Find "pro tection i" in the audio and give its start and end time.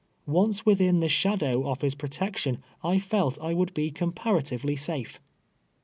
1.93-2.97